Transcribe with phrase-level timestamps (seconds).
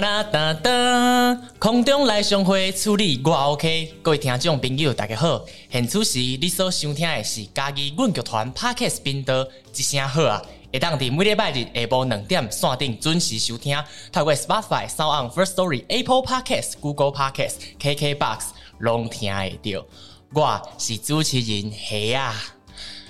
[0.00, 3.94] 哒哒哒，空中来相会，处理我 OK。
[4.02, 10.42] 各位听众朋友，大家好，现此时你所收听的是嘉义阮剧团 Podcast 频道，一声好啊！
[10.72, 18.40] 会当伫每礼拜日下晡两点线顶准时收听，透过 Spotify、SoundOn、First Story、Apple Podcast、Google Podcast、KKBox
[18.78, 19.86] 拢听会到。
[20.32, 22.34] 我是主持人黑啊！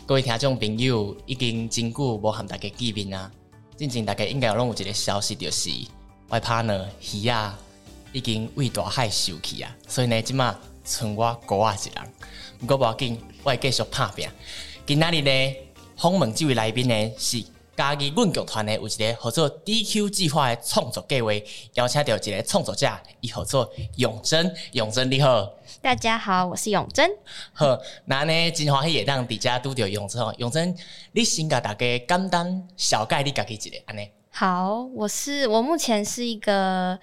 [0.05, 3.31] 各位听众朋友，已经真久无和大家见面啊！
[3.75, 5.71] 最近大家应该拢有一个消息，就是。
[6.35, 7.57] 我怕呢，鱼啊
[8.11, 10.53] 已经为大海受气啊，所以呢，即马
[10.85, 12.13] 剩我孤啊一人。
[12.61, 14.29] 毋过无要紧，我会继续拍拼。
[14.85, 15.57] 今仔日呢，
[15.97, 17.41] 访问即位来宾呢是
[17.77, 21.31] 嘉义阮剧团呢有一个合作 DQ 计划的创作计划，
[21.75, 22.91] 邀请到一个创作者，
[23.21, 25.49] 伊合作永贞，永贞你好，
[25.81, 27.09] 大家好，我是永贞。
[27.53, 30.35] 好，那呢，真欢喜会当伫遮拄着永贞哦。
[30.39, 30.77] 永贞，
[31.13, 34.11] 你先甲大家简单小概你家己一个安尼。
[34.37, 36.99] 好，我是我目前是一个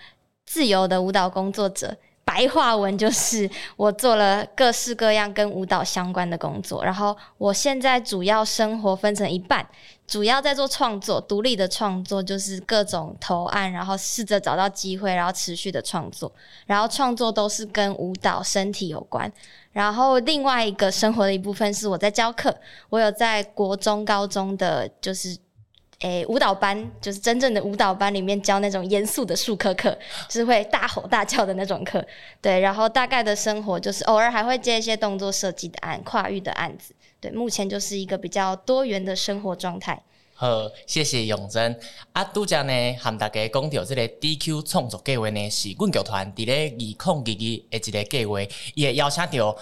[0.45, 6.83] 自由的舞蹈工作者，白话文就是我做了各式各样跟舞蹈相关的工作。
[6.83, 9.65] 然后我现在主要生活分成一半，
[10.05, 16.29] 主要在做创作，独立的创作就是各种投案，然后试着找到机会，然后持续的创作。
[16.65, 19.31] 然后创作都是跟舞蹈身体有关。
[19.71, 22.53] 然后另外一个生活的一部分是我在教课，
[22.89, 25.37] 我有在国中、高中的就是。
[26.01, 29.95] 诶、舞蹈班就是真正的舞蹈班里面教那种严肃的术科课，
[30.27, 32.03] 就是会大吼大叫的那种课。
[32.41, 36.95] 对，然后大概的生活就是偶尔还会接一些动作设计的案、跨域的案子。
[37.19, 40.01] 对，目前就是一个比较多元的生活状态。
[40.33, 40.47] 好，
[40.87, 41.79] 谢谢永真。
[42.13, 48.39] 啊，拄则呢，和大家讲到这个 DQ 创作计划呢，是阮剧团伫咧二零二二的一个计划，
[48.73, 49.55] 也邀请到。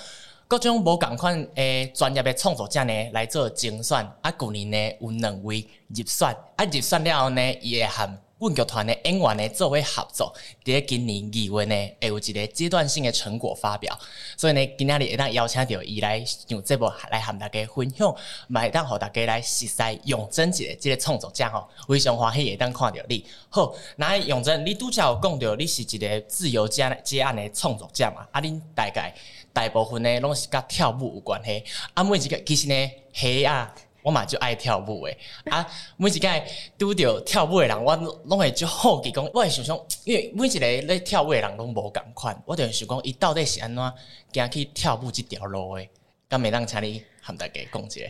[0.49, 10.33] 各种无共款诶专业诶创作者呢来做精选，啊，旧年呢有两位入选，啊，入选了后呢，伊会和阮剧团的演员呢做为合作，
[10.63, 13.95] 伫咧今年二月呢会有一个阶段性的成果发表，
[14.35, 18.11] 所以呢，今仔日会当邀请到伊来上节目来和大家分享，
[18.51, 23.23] 会当和大家来熟悉咏真一个这个创作者吼，非常欢喜会当看到你。
[23.49, 28.25] 好，那咏真，你拄则有讲到你是一个自由接接案的创作者嘛？
[28.31, 29.13] 啊，恁大概？
[29.53, 31.63] 大部分呢，拢是甲跳舞有关系。
[31.93, 35.17] 啊，每一个其实呢，嘿啊，我嘛就爱跳舞诶。
[35.45, 35.65] 啊，
[35.97, 36.29] 每一个
[36.77, 37.95] 拄着跳舞诶人，我
[38.25, 43.93] 拢会就好奇讲，我会想想，因为每一个咧跳舞诶人拢无共款，我就想讲，伊到底是安怎
[44.33, 45.89] 行去跳舞即条路诶？
[46.27, 48.01] 敢每当请你和大家讲一下。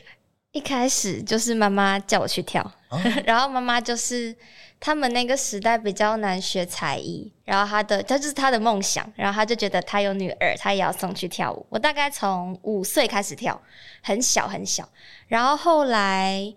[0.51, 4.35] 一开始就是妈妈叫我去跳，哦、 然后妈妈就是。
[4.81, 11.65] 他们那个时代比较难学才艺，然后他的他就是他的梦想，然后他就觉得他有女儿，他也要送去跳舞。
[11.69, 13.61] 我大概从五岁开始跳，
[14.01, 14.87] 很小很小，
[15.27, 16.53] 然后后来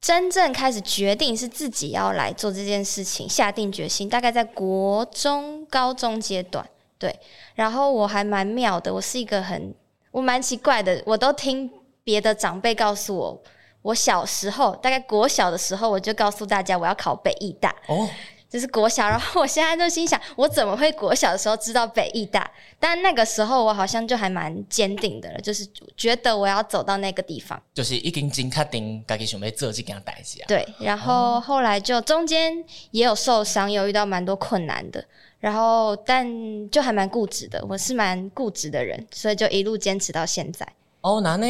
[0.00, 6.64] 真正开始决定是自己要来做这件事情，下定决心，大概在国中、高中阶段，
[6.96, 7.18] 对。
[7.56, 9.74] 然后我还蛮妙的，我是一个很
[10.12, 11.68] 我蛮奇怪的，我都听
[12.04, 13.42] 别的长辈告诉我。
[13.82, 17.74] 我小时候，大概国小的时候，我就告诉大家我要考北艺大。
[17.88, 18.08] 哦，
[18.48, 19.08] 就是国小。
[19.08, 22.48] 然后我现在就心想，我怎么会国小的时候知道北艺大？
[22.78, 25.66] 但那个时候我好像就还蛮坚定的了，就是
[25.96, 27.60] 觉得我要走到那个地方。
[27.74, 30.44] 就是已经真确定自己想要做这件代志啊。
[30.46, 35.04] 对，然后后来就中间也有受伤，有遇到蛮多困难的。
[35.40, 36.24] 然后但
[36.70, 40.64] 就还蛮固执的，我是蛮固执的人，所以就一路坚持到现在。
[41.02, 41.46] 哦，那呢？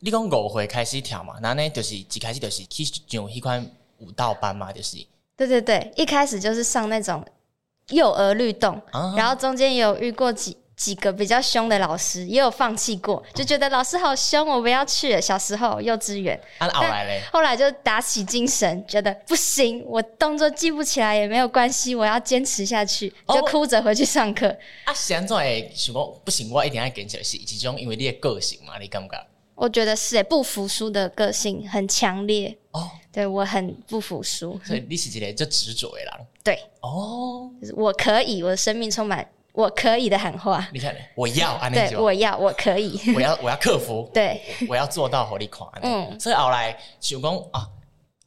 [0.00, 1.36] 你讲五岁开始跳嘛？
[1.40, 1.68] 那呢？
[1.70, 3.64] 就是一开始就是去上迄款
[3.98, 4.72] 舞蹈班嘛？
[4.72, 4.98] 就是。
[5.36, 7.24] 对对对，一开始就是上那种
[7.90, 15.20] 幼儿律动，啊、然后中间有遇过几几个比较凶的老师，也有放弃过，就觉得老师好凶，我不要去了。
[15.20, 24.48] 小时候幼稚园，啊，后来嘞，后来就打起精神，觉得不行，我动作记不起来也没有关系，我要坚持下去，就哭着回去上课。
[24.48, 29.26] 哦、啊，现在想讲不行，我一定要坚持，是其中因为你的个性嘛，你感觉？
[29.54, 32.90] 我觉得是诶，不服输的个性很强烈哦。
[33.10, 36.12] 对，我很不服输，所以你是一个就执着的人。
[36.44, 39.26] 对哦，就是我可以，我的生命充满。
[39.56, 44.38] 我可以的喊话，你看，我要，对，我要，我可以，我要， 我要克服，对，
[44.68, 47.66] 我要做到火力狂，嗯，所以后来想讲啊，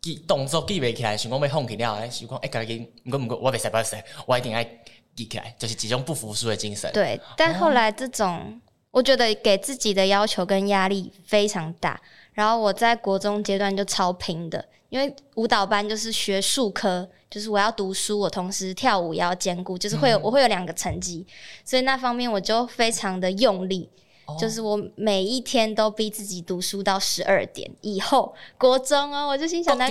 [0.02, 4.64] 记动作记不起来，想讲要放弃了，想讲哎，赶紧，不过不过，我别说别说，我一定要
[5.16, 6.92] 记起来，就是集中不服输的精神。
[6.94, 12.02] 对，但后来这种，哦、我觉得给自己的要求跟压力非常大，
[12.34, 17.08] 然后我在国中阶段就超拼的，因为舞蹈班就是学术科。
[17.30, 21.24] 就是我要读书，我同时跳舞也要兼顾，就是会有、嗯、我会有两个成绩，
[21.64, 23.88] 所以那方面我就非常的用力，
[24.26, 28.34] 哦、就是我每一天都逼自己读书到十二点以后。
[28.58, 29.88] 国中哦，我就心想那，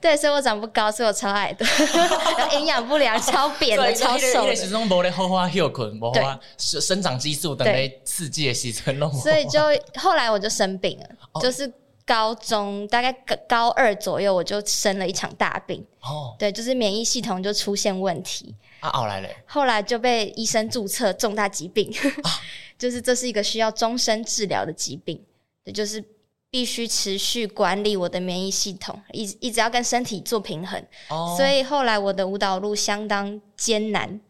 [0.00, 1.64] 对，所以我长不高，所以我超矮的，
[2.58, 4.56] 营养不良，超扁的，超瘦的。
[4.56, 9.08] 始终没得好好休困，没好生长激素等于刺激的时阵弄。
[9.12, 9.60] 所以就
[10.00, 11.72] 后来我就生病了，哦、就是。
[12.12, 13.10] 高中大概
[13.48, 15.82] 高二左右，我就生了一场大病。
[16.00, 18.54] 哦，对，就是免疫系统就出现问题。
[18.80, 19.34] 啊，后来嘞？
[19.46, 21.90] 后来就被医生注册重大疾病，
[22.22, 22.30] 啊、
[22.76, 25.18] 就是这是一个需要终身治疗的疾病。
[25.64, 26.04] 也就是
[26.50, 30.78] 必须持续管理我的免疫系统，一一直要跟身体做平衡。
[31.08, 34.20] 哦，所以后来我的舞蹈路相当艰难。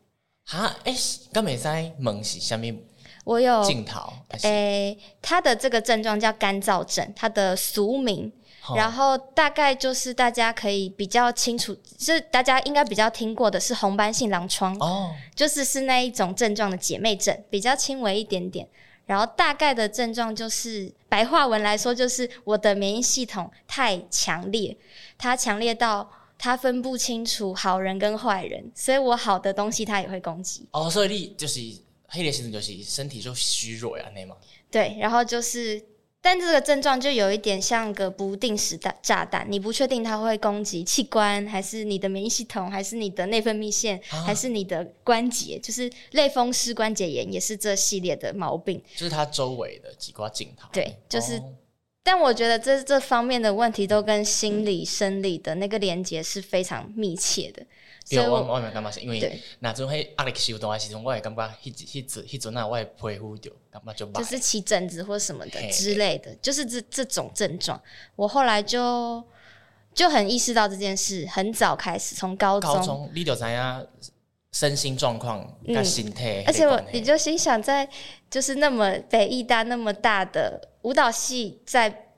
[0.53, 2.67] 啊，哎、欸，刚没在问是什么？
[3.25, 8.33] 我有镜头，诶、欸，他的这个症状叫干燥症，他的俗名，
[8.67, 18.69] 哦、然后大概就是大家可以比较清楚，就是大家应该比较听过的是红斑性狼疮，哦，就是是那一种症状的姐妹症，比较轻微一点点。
[19.07, 24.77] 然后大概的症状就是白话文来说，就是我的免疫系统太强烈，
[25.17, 30.67] 它强烈到它分不清楚好人跟坏人，所以我好的东西它也会攻击。
[30.73, 31.61] 哦，所以你就是。
[32.13, 34.37] 黑的其实就是身体就虚弱呀，那吗？
[34.71, 35.83] 对，然后就是，
[36.21, 48.83] 但这个症状就有一点像个不定时的炸弹，你不确定它会攻击器官，还是你的免疫系统，还是你的内分泌腺，啊、还是你的关节，就是类风湿关节炎也是这系列的毛病。
[48.95, 50.69] 就是它周围的几块镜头。
[50.71, 51.55] 对，就是，哦、
[52.03, 57.65] 但我觉得这这方面的问题都跟心理生理的那个连接是非常密切的。
[58.09, 67.81] 对，我我咪感觉是因为那种迄压力受大的时阵，我会感觉迄迄阵迄阵啊，我会皮肤就感觉就就是起疹子或什么的之类的，就是这这种症状。
[68.17, 69.23] 我后来就
[69.95, 73.87] 就很意识到这件事，很早开始，从高中，高中你就知影
[74.53, 77.89] 身心状况跟心态，而且我你就心想，在
[78.31, 82.09] 就是那么北艺大那么大的舞蹈系在。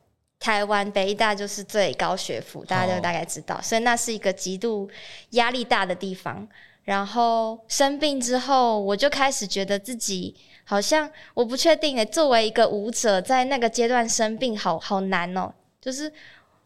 [0.44, 3.64] 台湾北艺大就是最高学府，大家就大概知道，oh.
[3.64, 4.86] 所以那是一个极度
[5.30, 6.46] 压力大的地方。
[6.82, 15.50] 然后生病之后，我就开始觉得自己好像我不确定诶，作为一个舞者，在那个阶段生病好好难哦。
[15.80, 16.12] 就是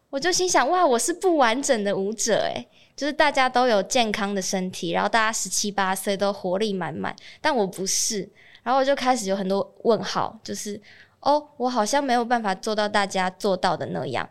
[0.09, 2.67] 我就心想，哇，我是不完整的舞者诶，
[2.97, 8.29] 就是大家都有健康的身体，然后大家十七八岁都活力满满，但我不是。
[8.61, 10.81] 然后我就开始有很多问号，就是。
[11.21, 14.29] 哦，我好像没有办法做到大家做到的那样。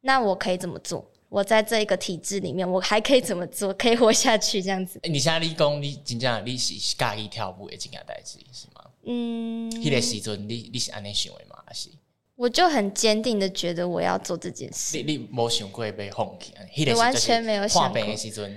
[0.00, 1.04] 那我可以怎么做？
[1.28, 4.98] 我在这一个体制里面，我还可以怎么做，可以活下去这样子？
[5.04, 8.84] 欸、你现在你讲你真正你是喜欢跳舞的这件代志是吗？
[9.04, 11.56] 嗯，迄个时阵你你是安尼想的吗？
[11.66, 11.90] 还是？
[12.36, 14.96] 我就很坚定的觉得我要做这件事。
[14.96, 16.54] 你你没想过被放弃？
[16.76, 18.00] 你完全没有想过。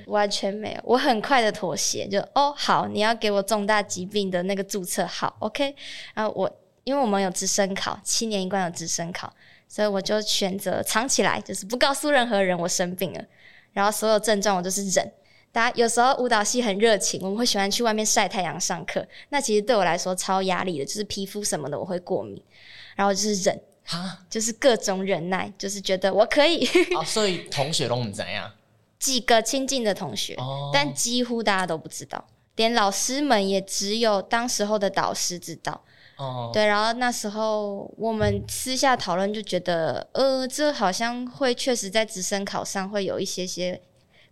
[0.06, 5.76] 完全没有，我很快的妥协，就哦好，你要给我重大疾病的那个注册，好，OK，
[6.14, 6.50] 然后我。
[6.92, 9.34] 因为我们有直升考，七年一贯有直升考，
[9.66, 13.24] 所以我就选择藏起来，就是不告诉任何人我生病了。
[13.72, 15.10] 然后所有症状我都是忍。
[15.54, 19.08] 大家有时候舞蹈系很热情，我们会喜欢去外面晒太阳上课。
[19.30, 22.44] 那其实对我来说超压力的，就是皮肤什么的我会过敏，
[22.98, 26.68] 然后就是忍，哈就是各种忍耐，就是觉得我可以。
[26.94, 28.52] 哦，所以同学都不怎样？
[29.00, 35.82] 几个亲近的同学，哦、但几乎大家都不知道，连老师们也只有当时候的导师知道。
[36.24, 36.54] Oh.
[36.54, 43.82] 对，然后那时候我们私下讨论，就觉得，呃，这好像会确实在直升考上会有一些些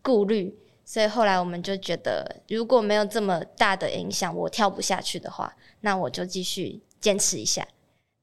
[0.03, 0.55] 顾虑，
[0.86, 7.67] 所以后来我们就觉得，如果没有这么大的影响，我跳不下去的话，那我就继续坚持一下。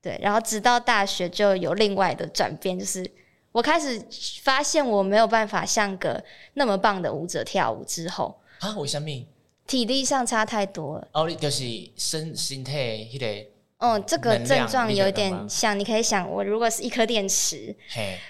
[0.00, 3.10] 对，然后直到大学就有另外的转变，就是
[3.50, 4.00] 我开始
[4.44, 6.22] 发现我没有办法像个
[6.54, 9.26] 那么棒的舞者跳舞之后啊，为什么？
[9.66, 11.08] 体力上差太多了。
[11.14, 11.64] 哦，你就是
[11.96, 12.70] 身身体
[13.12, 13.55] 迄个。
[13.78, 17.76] 哦，这个症状有点像，你可以想，我如果是一颗电池，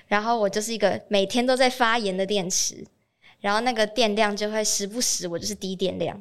[0.09, 2.85] 然后我就是一个每天都在发炎的电池，
[3.41, 6.21] 然后那个电量就会时不时我就是低电量，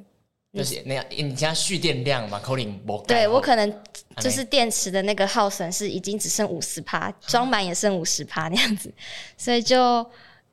[0.53, 3.81] 就是那样，你家蓄电量嘛，口令不对，我可能
[4.17, 8.93] 就是电池的那个耗损是已经只剩五十趴，装满也剩五十趴那样子，
[9.35, 10.05] 所以就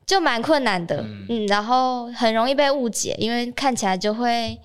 [0.06, 4.58] 就蛮困难的，嗯，嗯，然后很容易被误解，因为看起来就会。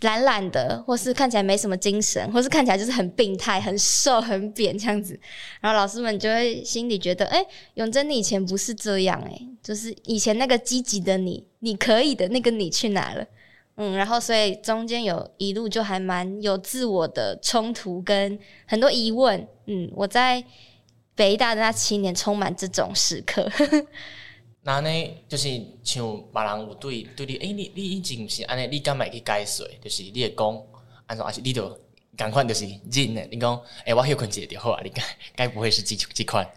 [0.00, 5.18] 懒懒的，或是看起来没什么精神，或是看起来就是很病态、很瘦、很扁这样子，
[5.60, 13.24] 然后老师们就会心里觉得，哎、永贞你以前不是这样、欸，哎，就是以前那个积极的你，你可以的那个你去哪了？
[13.76, 20.44] 嗯，然后所以中间有一路就还蛮有自我的冲突跟很多疑问，嗯，我在
[21.14, 23.50] 北大的那七年充满这种时刻。
[24.66, 24.88] 那呢，
[25.28, 25.48] 就是
[25.82, 26.02] 像
[26.32, 29.78] 别人有对对你，诶、你你以前是安尼，你敢会去解水？
[29.82, 30.62] 就是你会讲，
[31.06, 31.78] 安怎还是你就
[32.16, 33.20] 赶快就是忍呢？
[33.30, 35.02] 你讲，诶、我休困一下就好啊，你该
[35.36, 36.50] 该不会是这这款？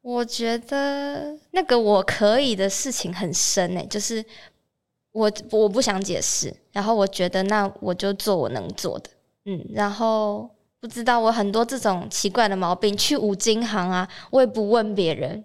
[0.00, 4.24] 我觉得那个我可以的事情很深诶，就是
[5.10, 9.10] 我我不想解释，然后我觉得那我就做我能做的，
[9.46, 10.48] 嗯，然后
[10.78, 15.44] 不知道我很多这种奇怪的毛病，去五金行啊，我也不问别人。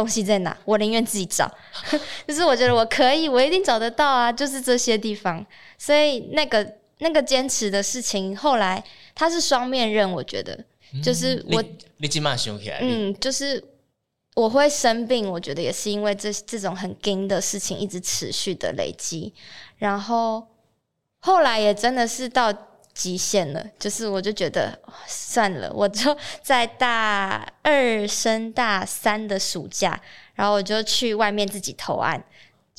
[0.00, 0.56] 东西在哪？
[0.64, 1.50] 我宁愿自己找。
[2.28, 4.30] 就是我觉得我可以，我一定找得到啊！
[4.30, 5.44] 就是这些地方，
[5.78, 8.84] 所以那个那个坚持的事情，后来
[9.14, 10.10] 它是双面刃。
[10.12, 10.64] 我觉得，
[11.02, 13.62] 就是我，嗯、你起码想起来，嗯，就是
[14.34, 19.32] 我会生病，我觉得也是因为这这种很惊的事情一直持续的累积，
[19.78, 20.46] 然后
[21.20, 22.52] 后来也真的是到。
[22.96, 24.76] 极限了，就是我就觉得
[25.06, 30.00] 算了，我就在大二升大三的暑假，
[30.34, 32.24] 然后我就去外面自己投案，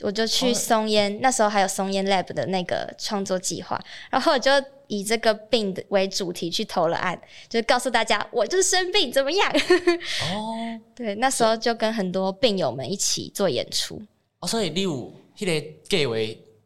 [0.02, 4.52] 我就去松烟，哦、那时候还有松烟 Lab 的那个创作计划，然后我就
[4.88, 9.48] 以这个病的为主题去投了案，就告诉大家我就是生病怎么样？
[10.34, 14.02] 哦， 对，那时候就跟很多病友们一起做演出。
[14.40, 16.16] 哦，所以你有迄个计划，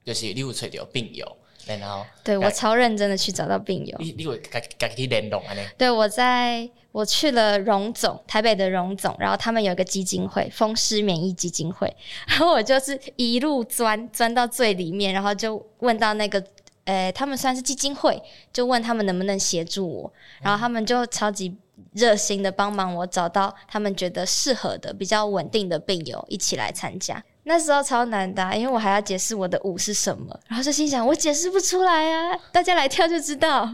[0.06, 1.38] 就是你有找到病友。
[1.80, 3.98] 然后，对我超认真的去找到病友。
[4.00, 5.56] 你你会该该去联络啊？
[5.78, 11.96] 对，我在我去了荣总，台北的荣总，然后他们有一个基金会，风湿免疫基金会，
[12.28, 16.44] 然后我就是一路钻钻到最里面，然后就问到那个，
[16.86, 21.56] 呃，他们算是基金会，就问他们能不能协助我，然后他们就超级
[21.94, 27.24] 热心的帮忙我找到他们觉得适合的、比较稳定的病友一起来参加。
[27.44, 33.68] 那时候超难的，因为我还要解释我的舞是什么，然后就心想我解释不出来啊，大家来跳就知道。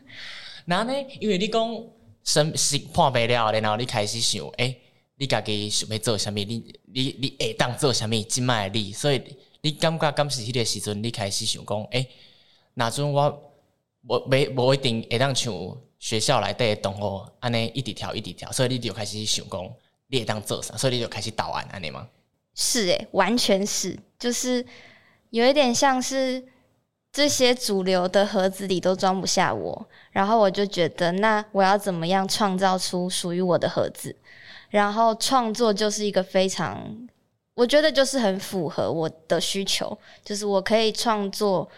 [0.66, 1.84] 然后呢，因为你讲
[2.22, 4.78] 生是破不了，然后你开始想，诶、
[5.16, 6.38] 你家己想要做什么？
[6.44, 6.62] 你
[6.92, 8.22] 你你会当做什么？
[8.24, 9.22] 今麦你，所以
[9.62, 12.10] 你感觉敢是迄个时阵，你开始想讲，诶、欸，
[12.74, 13.52] 那阵我
[14.06, 15.52] 我没无一定会当像
[15.98, 19.64] 学校内底的同学安尼一直跳一直跳，所以你就开始想讲，
[20.08, 20.76] 你会当做啥？
[20.76, 22.06] 所以你就开始导案安尼嘛？
[22.60, 24.66] 是诶、完全是，就是
[25.30, 26.44] 有一点像是
[27.12, 34.16] 这些主流的盒子里都装不下我，然后我就觉得，那我要怎么样创造出属于我的盒子？
[34.70, 37.08] 然后创作就是一个非常，
[37.54, 41.68] 我觉得就是很符合我的需求，就是我可以创作。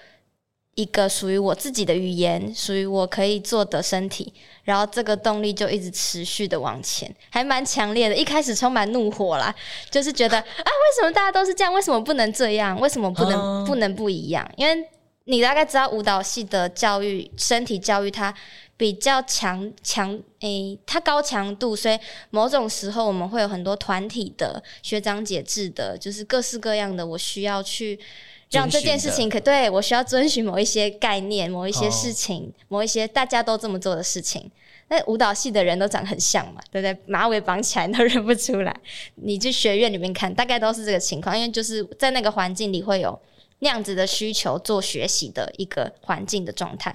[0.81, 4.33] 一个属于我自己的语言，属于我可以做的身体，
[4.65, 8.17] 然后这个动力就一直持续的往前，还蛮强烈的。
[8.17, 9.55] 一开始充满怒火啦，
[9.91, 11.71] 就是觉得啊，为什么大家都是这样？
[11.75, 12.81] 为什么不能这样？
[12.81, 14.51] 为什么不能不能不一样？
[14.57, 14.89] 因为
[15.25, 18.35] 你大概知道舞蹈系的教育，身体教育它
[18.79, 21.99] 比较强强，诶，它高强度，所以
[22.31, 28.01] 某种时候我们会有很多团体的学长姐制的，就是各式各样的，我需要去。
[28.50, 34.50] 让这件事情可对我需要遵循某一些概念、某一些事情、哦、某一些大家都这么做的事情。
[34.88, 36.97] 那舞蹈系的人都长得很像嘛，对不对？
[37.07, 38.76] 马尾绑起来都 认不出来。
[39.14, 43.16] 你去学院里面看，大概都是这个情况，因为就是在那个环境里会有
[43.61, 46.92] 那样子的需求做学习的一个环境的状态。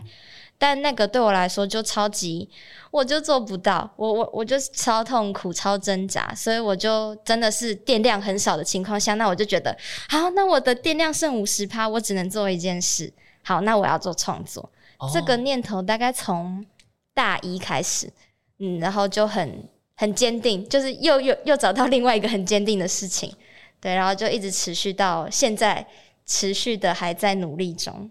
[0.57, 2.49] 但那个对我来说就超级，
[2.89, 13.11] 我就做不到，我我我就超痛苦、超挣扎，所以我就真的是电量很少的情况下，那我就觉得，好，那我的电量剩五十趴，我只能做一件事，
[13.43, 14.71] 好，那我要做创作。
[14.97, 16.65] 哦、这个念头大概从
[17.13, 18.09] 大一开始，
[18.59, 23.29] 嗯，然后就很很坚定，就是又又又找到另外一个很坚定的事情，
[23.81, 25.85] 对，然后就一直持续到现在，
[26.25, 28.09] 持续的还在努力中。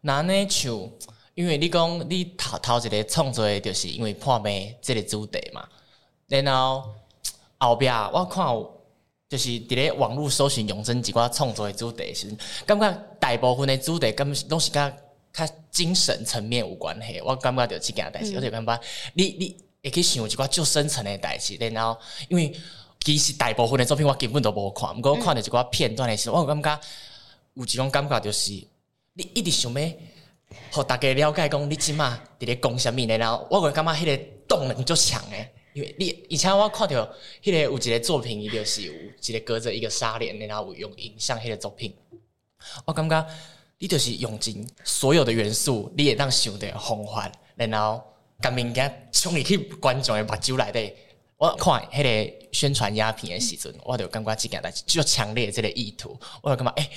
[0.00, 0.90] 那呢就。
[1.36, 5.68] 因为你讲你头头一个创作的，就是因为破病这个主题嘛。
[6.26, 6.82] 然后
[7.58, 8.80] 后壁我看有
[9.28, 12.90] 就是伫咧网络搜寻永珍一寡创作的主题时，感觉
[13.20, 14.90] 大部分的主题根本拢是甲
[15.30, 17.20] 较精神层面有关系。
[17.22, 18.80] 我感觉着即件代志，我就感觉
[19.12, 21.54] 你你会去想一寡较深层的代志。
[21.56, 22.00] 然后，
[22.30, 22.50] 因为
[23.04, 26.80] 其实大部分的作品我根本都无看，毋过我看着一寡片段的时候，我感觉
[27.52, 28.52] 有一种感觉，就是
[29.12, 29.80] 你一直想要，
[30.72, 33.16] 互大家了解讲你即马伫咧讲啥物呢？
[33.16, 34.16] 然后我会感觉迄个
[34.48, 35.52] 动能足强诶。
[35.72, 41.94] 因为你以前我看着迄个有一个作品，伊就是有一个隔着一个纱帘，然后有用影像迄个作品，
[42.86, 43.26] 我 感觉
[43.78, 48.02] 你就是用尽所有的元素，你会当想的方法，然后
[48.40, 50.94] 甲物件冲入去观众诶目睭内底。
[51.36, 56.90] 我看迄个宣传鸦片诶时阵，我就感觉即件代志就强烈的这个意图，我就感觉诶，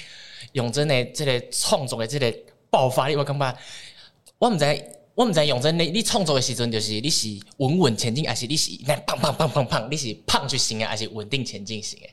[0.53, 2.33] 永真诶即个创作诶即个
[2.69, 3.57] 爆发力，我感觉
[4.37, 4.65] 我毋知。
[5.15, 12.07] 我毋知用真，你你创作的时阵，就是你是稳稳前进，还是你是那砰砰砰砰砰，你是胖去型的，还是稳定前进型的？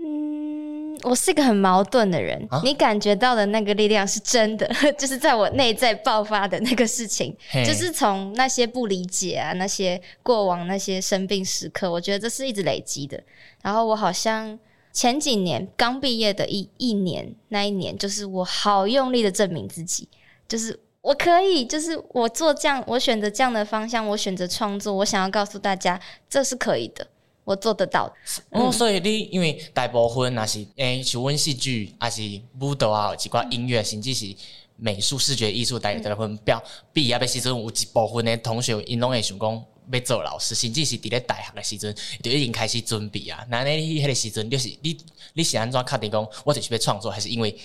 [0.00, 2.46] 嗯，我是一个很矛盾的人。
[2.48, 13.20] 啊、你感觉到的那个力量是真的， 就是在我内在爆发的那个事情，就是从那些不理解啊，那些过往那些生病时刻，我觉得这是一直累积的。
[13.60, 14.56] 然后我好像
[14.92, 20.08] 前几年刚毕业的一一年，那一年就是我好用力的证明自己，
[20.46, 20.80] 就是。
[21.02, 27.04] 我可以，就是我做这样，我选择这样的方向，我选择创作，我想要告诉大家，这是可以的，
[27.42, 28.14] 我做得到的。
[28.50, 32.22] 嗯，所以你因为大部分那是诶，像阮戏剧，还是
[32.60, 34.32] 舞蹈啊，几挂音乐，甚至是
[34.76, 36.52] 美术、视觉艺术，大部分毕
[36.92, 43.44] 毕业的时阵，有一部分的同学，因拢会想讲要做老师，甚至是伫咧大学的时阵，就已经开始准备啊。
[43.48, 44.96] 那你迄个时阵，就是你
[45.32, 47.58] 你是安怎确定讲，我就是要创作，还是因为？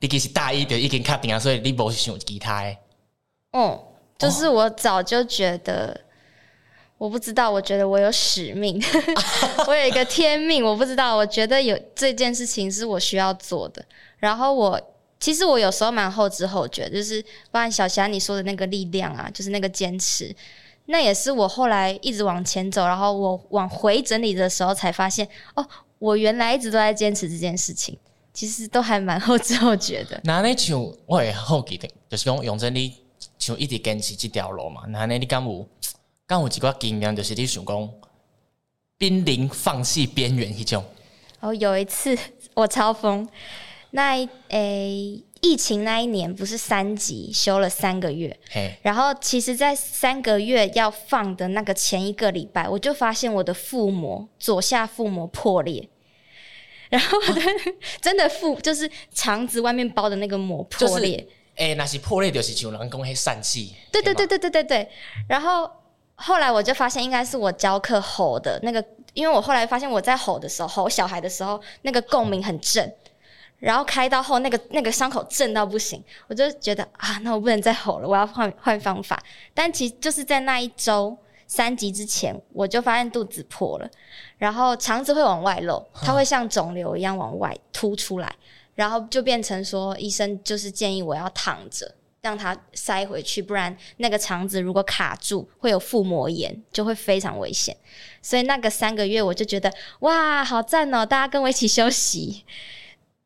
[0.00, 2.76] 你其实大一就已经确定啊，所以你无想其他的。
[3.52, 3.80] 嗯，
[4.18, 5.98] 就是我早就觉得，
[6.98, 8.82] 我不知道，我觉得我有使命，
[9.66, 13.82] 我有一个天命，我不知道，我觉得有这件事情是我需要做的。
[14.18, 14.78] 然后我
[15.18, 20.34] 其实我有时候蛮后知后觉，就是包含小霞你说的那个力量啊，就是那个坚持，
[20.86, 25.66] 那也是我后来一直往前走，然后我往回整理的时候才发现，哦，
[25.98, 27.98] 我原来一直都在坚持这件事情。
[28.32, 30.20] 其实都还蛮后知后觉的。
[30.24, 32.92] 那你像我会好奇的，就是讲永真你
[33.38, 34.82] 像一直坚持这条路嘛？
[34.88, 35.64] 那你敢有
[36.26, 37.88] 敢有几个经验，就是你想讲
[38.98, 40.84] 濒临放弃边缘那种？
[41.38, 42.18] 哦，有一次
[42.54, 43.28] 我超疯，
[43.90, 55.86] 那诶、欸、疫情那一年不是三级休了三个月，嘿然后其实，在三个月要放的那个前一个礼拜，我就发现我的腹膜左下腹膜破裂。
[56.88, 57.18] 然后
[58.00, 61.26] 真的腹就是肠子外面包的那个膜破裂，
[61.56, 63.74] 哎，那是破裂就是像人讲迄疝气。
[63.92, 64.88] 对对对对对对对。
[65.28, 65.70] 然后
[66.14, 72.90] 后来我就发现应该是我教课吼的那个，因为我后来发现我在吼的时候，吼小孩的时候，那个共鸣很正。
[73.64, 79.22] 然后开刀后那个那个伤口震到不行，我就觉得啊，那我不能再吼了，我要换换方法。
[79.54, 81.16] 但其实就是在那一周。
[81.46, 83.88] 三级之前，我就发现肚子破了，
[84.38, 88.34] 然后肠子会往外漏，它会像肿瘤一样往外凸出来，
[88.74, 97.76] 然后就变成说，医生就是建议我要躺着，让它塞回去，不然那个肠子如果卡住，会有腹膜炎，就会非常危险。
[98.22, 102.42] 所以那个三个月，我就觉得哇，好赞哦，大家跟我一起休息。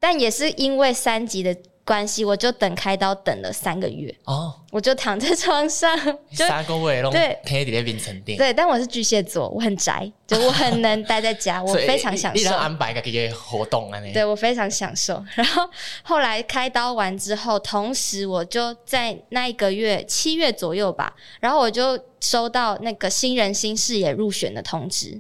[0.01, 1.57] 但也是因为三级的。
[1.89, 5.99] 关系，我就等开刀等了三个月哦，我就躺在床上，
[6.37, 8.37] 就三个月拢对，天天在冰沉淀。
[8.37, 12.43] 对，但我是巨蟹座，我很宅，就我很能待在家， 我非常享受。
[12.43, 13.99] 你安排个这些活动啊？
[14.13, 15.25] 对，我非常享受。
[15.35, 15.67] 然后
[16.03, 25.19] 后来开刀完之后，同时我就在那一个月七月左右吧，然后我就收到那个新人新视野入选的通知。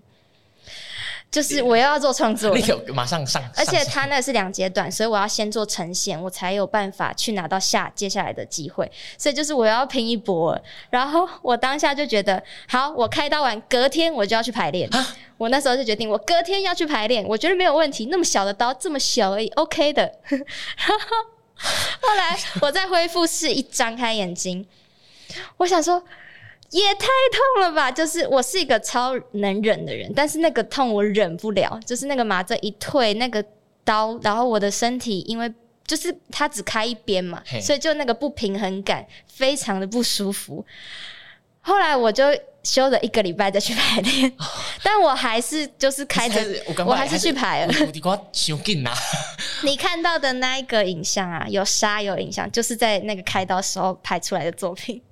[1.31, 2.57] 就是我又要做创作，
[2.95, 8.91] 马上上，而且他那是两阶段，所以我要先做呈现，我才有办法去拿到下接下来的机会。
[9.19, 10.59] 所以就是我要拼一波。
[10.89, 14.89] 然后我当下就觉得，好，我开刀完隔天我就要去排练。
[15.37, 18.07] 我那时候就决定，我隔天要去排练，我觉得没有问题。
[18.07, 20.03] 那么小的刀，这么小而已，OK 的。
[20.31, 21.17] 然后
[22.01, 24.67] 后来我在恢复室一张开眼睛，
[25.59, 26.03] 我想说。
[26.71, 27.91] 也太痛了吧！
[27.91, 31.79] 就是我是一个超能忍的人，但是那个痛我忍不了。
[31.87, 33.43] 就是那个麻醉一退，那个
[33.85, 35.51] 刀，然后我的身体因为
[35.87, 40.65] 就是它只开一边嘛，所以就那个不平衡感非常的不舒服。
[41.61, 42.25] 后来我就
[42.63, 44.45] 休了一个礼拜再去排练，哦、
[44.83, 46.41] 但我还是就是开着，
[46.79, 47.73] 我，我还是去排了。
[49.65, 55.03] 你看到的那一个影像啊，有沙有影像，就是在那个开刀时候拍出来的作品。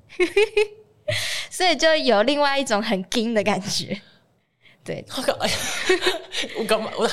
[1.50, 4.00] 所以就有另外一种很惊的感觉，
[4.84, 5.04] 对。
[6.58, 6.90] 我干嘛？
[6.96, 7.08] 我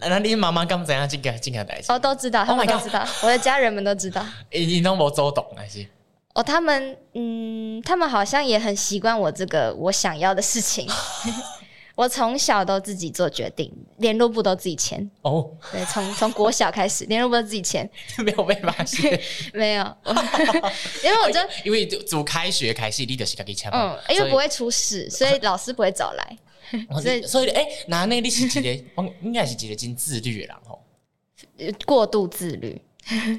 [0.00, 1.92] 那你妈妈刚怎样进个进个代志？
[1.92, 4.24] 哦，都知道，他们都知道，oh、我的家人们都知道。
[4.52, 5.86] 你你都没周懂还是？
[6.34, 10.88] 哦，他们嗯，他们好像也很习惯我这个我想要的事情。
[11.98, 15.02] 我从小都自己做决定，联络簿都自己签。
[15.22, 15.46] 哦，oh.
[15.72, 17.90] 对，从从国小开始，联络簿都自己签，
[18.24, 19.20] 没有被发现。
[19.52, 19.82] 没有，
[21.02, 23.68] 因为我就因为从开学开始，你就是自己签。
[23.72, 26.38] 嗯，因为不会出事，所以老师不会找来。
[27.02, 28.72] 所以，所以，哎，那那你是几个？
[29.20, 30.80] 应该是几个真自律的人吼？
[31.84, 32.80] 过度自律。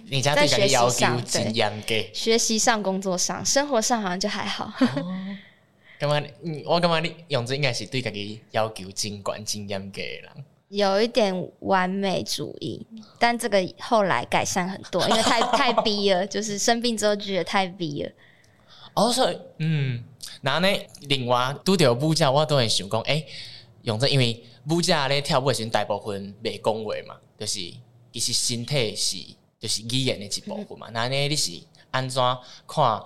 [0.10, 1.96] 你家对自己要求真严格。
[2.14, 4.74] 学习上、工作上、生活上好像就还好。
[6.00, 6.18] 干嘛？
[6.44, 7.10] 嗯，我感觉？
[7.10, 10.30] 你用这应该是对自己要求真管、真严格的人。
[10.70, 12.88] 有一点完美主义，
[13.20, 18.12] 但这个后来改善很多，因为太太逼了，就是生病之后觉得太逼了。
[18.94, 20.02] 哦，所以嗯，
[20.42, 20.68] 然后呢，
[21.02, 23.28] 另外拄着舞者，我都会想讲，诶、欸，
[23.82, 27.60] 用这因为舞者咧跳舞的时候大部分袂讲话嘛，就是
[28.14, 29.18] 其实身体是
[29.60, 30.88] 就是语言的一部分嘛。
[30.94, 31.60] 那呢、嗯，你是
[31.92, 32.24] 安怎
[32.66, 33.04] 看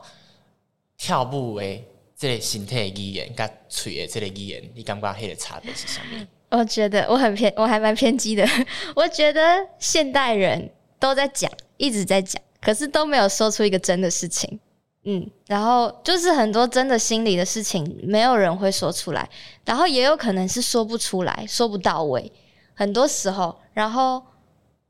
[0.95, 1.81] 跳舞的？
[2.23, 6.25] 这个身体的语言跟嘴的这个语言，你感觉它的差别是什么？
[6.51, 8.47] 我觉得我很偏，我还蛮偏激的。
[8.95, 9.41] 我觉得
[9.77, 14.57] 现代人都在讲，一直在讲，可是都没有说出一个真的事情。
[15.03, 19.29] 嗯，然后就是很多真的心里的事情，没有人会说出来，
[19.65, 22.31] 然后也有可能是说不出来，说不到位。
[22.73, 24.23] 很多时候，然后。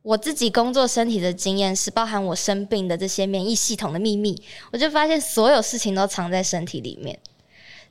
[0.04, 4.40] 我自己工作身体的经验是包含我生病的这些免疫系统的秘密，
[4.72, 7.18] 我就发现所有事情都藏在身体里面，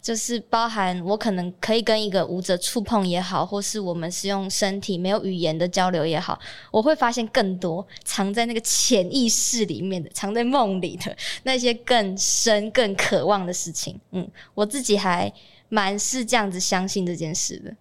[0.02, 6.38] 就是包含我可能可以跟一个舞者触碰也好，或是我们是用身体没有语言的交流也好，
[6.70, 13.98] 我会发现更多藏在那个潜意识里面的，藏在梦里的那些更深、更渴望的事情。
[14.10, 15.32] 嗯，我自己还
[15.70, 17.74] 蛮是这样子相信这件事的。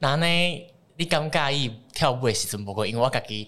[0.00, 0.26] 那呢？
[0.98, 2.64] 你敢介意跳舞的时阵？
[2.64, 3.46] 不过因为我家己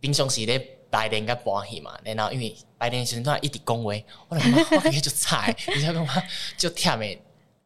[0.00, 0.58] 平常时咧
[0.90, 3.92] 排练甲搬戏嘛，然后因为排练时阵都一直讲话，
[4.28, 6.22] 我感觉 我感觉就菜，而且感觉
[6.56, 7.20] 就忝诶。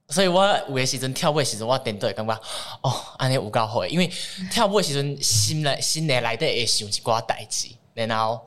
[0.09, 2.35] 所以我有的时阵跳舞的时阵，我顶多会感觉
[2.83, 3.89] 哦，安尼有够好诶。
[3.89, 4.11] 因为
[4.51, 8.45] 跳舞的时阵心内心内内底会想一寡代志，然后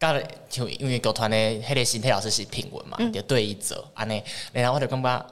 [0.00, 5.26] 甲就因为剧团的迄个身体老师是品文嘛，就对伊做安尼，然后我就感觉。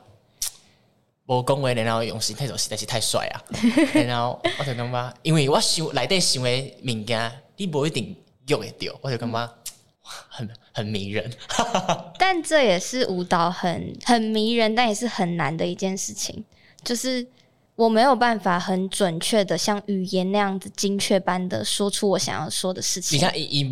[1.27, 3.43] 无讲话，然后用身体做实在是太帅啊！
[4.07, 6.51] 然后我就感觉，因为我想内底想的
[6.83, 9.55] 物件，你无一定用会到，我就感觉
[10.03, 11.29] 很很迷人。
[12.17, 16.45] 但这也是舞蹈很很迷人，但也是很难的一件事情，
[16.85, 17.27] 就是
[17.75, 23.19] 我没有办法很准确的像语言那样子精确般的说出我想要说的事情。
[23.19, 23.65] 你看，一一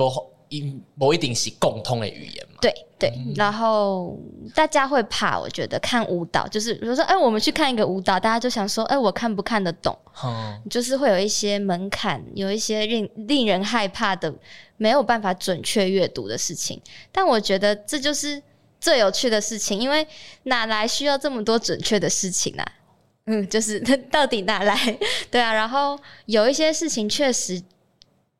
[0.63, 1.09] 波。
[1.09, 2.59] 不一定是共通的语言嘛？
[2.61, 4.19] 对对，然后
[4.55, 9.97] 大家会怕，我觉得看舞蹈就是，比如说，哎，我们去看一个舞蹈，大家就想说，哎，我看不看得懂？
[10.25, 14.33] 嗯，就是会有一些门槛，有一些令令人害怕的，
[14.77, 16.81] 没有办法准确阅读的事情。
[17.13, 18.41] 但我觉得这就是
[18.81, 20.07] 最有趣的事情，因为
[20.45, 22.65] 哪来需要这么多准确的事情啊？
[23.27, 24.99] 嗯，就是 到底哪来？
[25.31, 27.61] 对啊，然后有一些事情确实。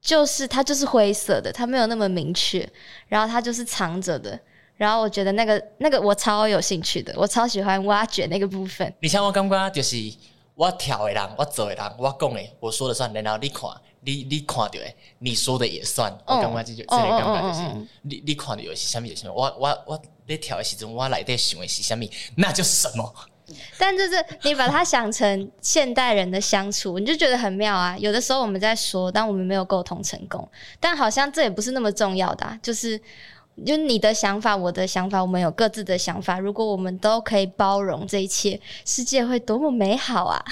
[0.05, 2.69] 就是它就是灰色的，它没有那么明确，
[3.09, 4.39] 然后它就是藏着的。
[4.77, 8.93] 然后我觉得那个那个我超有兴趣的，我超喜欢挖掘那个部分。
[9.01, 9.97] 你像我感觉就是
[10.55, 13.11] 我跳的人，我走的人，我讲的，我说的算。
[13.15, 14.81] 然后你看，你你看到的，
[15.21, 16.13] 你说的也算。
[16.27, 19.15] 我感觉这就这个感觉就是，你你看到的是什么就？
[19.15, 19.33] 什么？
[19.33, 22.05] 我我我在跳的时阵，我内底想的是什么？
[22.37, 23.15] 那就是什么。
[23.79, 27.95] 但就是你把它想成现代人的相处，你就觉得很妙啊。
[27.99, 30.49] 有的时候我们在说，但我们没有沟通成功，
[30.81, 32.59] 但好像这也不是那么重要的。
[32.63, 32.99] 就是，
[33.67, 36.39] 就你的想法，我的想法，我们有各自的想法。
[36.39, 40.43] 如果我们都可以包容这一切，世界会多么美好啊！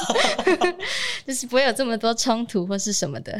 [1.26, 3.38] 就是不会有这么多冲突或是什么的。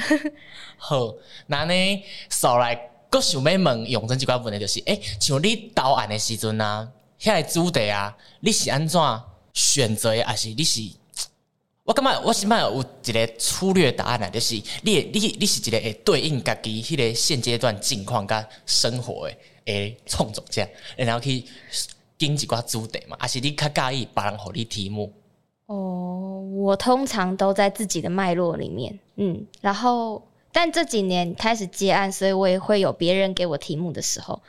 [0.79, 1.12] 好，
[1.49, 6.88] 那呢，少来，我想要问永贞几块问题，就是，哎、像你到案的时阵啊。
[7.21, 8.99] 遐个主题啊，你是安怎
[9.53, 10.23] 选择的？
[10.25, 10.81] 还是你是？
[11.85, 21.45] 我感觉我是蛮有一个粗略答案啊，就是你你你是一个会对应家己迄个现阶段境况甲生活的诶创作者，然后去
[22.17, 23.17] 定一寡主题嘛？
[23.21, 25.13] 还是你较介意别人互你题目？
[25.67, 34.41] 哦，我通常都在自己的脉络里面，嗯，然后但这几年开始接案，所以我也会有别人给我题目的时候，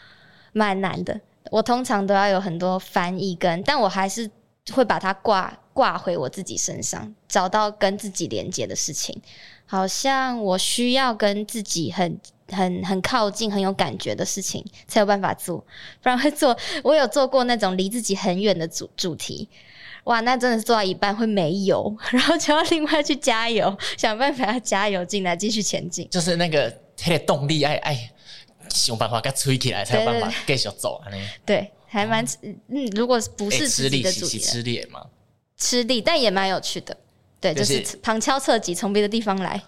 [0.54, 1.20] 蛮难的。
[1.50, 4.30] 我通常都要有很多翻译跟，但我还是
[4.74, 9.20] 会把它挂挂回我自己身上，找到跟自己连接的事情。
[9.66, 15.58] 好像我需要跟自己很很很靠近、很有感觉的事情，才有办法做，
[16.02, 16.56] 不然会做。
[16.84, 19.48] 我有做过那种离自己很远的主主题，
[20.04, 26.06] 哇，那真的是做到一半会没油， 然后就要另外去加油，想办法要加油进来继续前进。
[26.10, 28.12] 就是那个那个动力，哎哎，
[28.74, 31.12] 想办法给吹起来，才有办法继续走啊。
[31.46, 35.06] 对，还蛮嗯，如果不是吃力的主题，吃力嘛，
[35.58, 36.96] 吃力，但也蛮有趣的。
[37.40, 39.62] 对，就是旁敲侧击从别的地方来。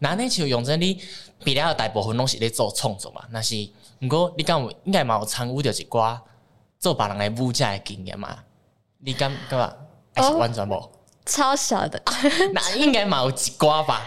[0.00, 1.00] 那那就用真你
[1.42, 3.24] 比较大部分拢是咧做创作嘛？
[3.30, 3.68] 那是，
[4.00, 6.18] 不过你敢有应该嘛有参与着一寡
[6.78, 8.38] 做别人的舞者的经验嘛？
[8.98, 9.74] 你敢干嘛？
[10.14, 10.90] 还是完全无、哦？
[11.26, 12.02] 超小的，
[12.54, 14.06] 那应该嘛有一寡吧？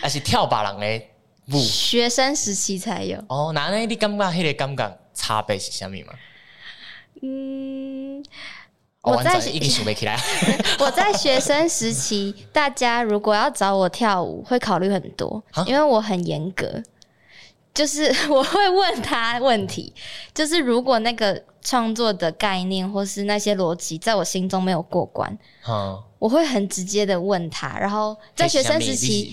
[0.00, 1.11] 还是跳别人的舞？
[1.50, 3.18] 学生时期才有。
[3.28, 3.86] 哦，那那？
[3.86, 6.14] 你感觉迄个感觉差别是啥物嘛？
[7.22, 8.24] 嗯。
[9.02, 10.16] 我在一定想不起来。
[10.78, 16.80] 我在学生时期，大家如果要找我跳舞，会考虑很多，因为我很严格。
[17.74, 19.92] 就是 我会问他问题，
[20.34, 25.36] 就是如果那个创作的概念或是那些逻辑在我心中没有过关，
[25.68, 29.28] 嗯我会很直接的问他，然后在学生时期，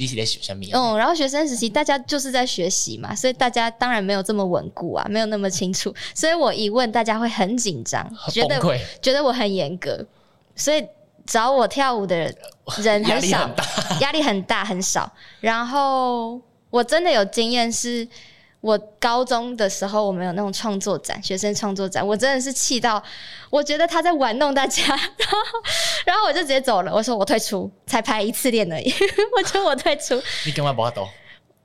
[0.73, 8.60] 嗯，然后学生时期大家就是在学习嘛，所以大家当然没有这么稳固啊，没有那么清楚，所以我一问大家会很紧张，觉得
[9.04, 10.04] 觉得我很严格，
[10.56, 10.84] 所以
[11.28, 12.36] 找我跳舞的人
[12.82, 13.47] 人很少，
[14.02, 18.08] 压力很大很少，然后我真的有经验是。
[18.62, 23.01] 我高中的时候，我们有那种创作展，学生创作展，我真的是气到，
[23.49, 25.47] 我觉得他在玩弄大家，然后，
[26.08, 26.93] 然后我就直接走了。
[26.93, 28.93] 我说我退出，才排一次练而已，
[29.38, 30.21] 我觉得我退出。
[30.45, 31.08] 你干嘛不要走？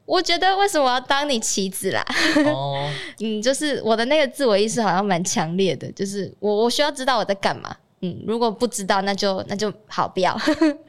[0.07, 2.07] 我觉得为什么我要当你棋子啦？
[2.47, 2.89] 哦，
[3.19, 7.77] 嗯，就是我的那个自我意识好像蛮强烈的，就是我我需要知道我在干嘛。
[8.03, 10.39] 嗯，如果不知道，那就那就好不要。